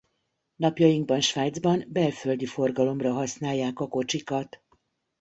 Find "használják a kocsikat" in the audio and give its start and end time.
3.13-4.63